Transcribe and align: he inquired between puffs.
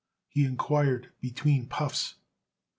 he 0.29 0.43
inquired 0.45 1.11
between 1.21 1.67
puffs. 1.67 2.15